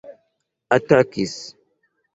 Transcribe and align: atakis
atakis 0.79 1.35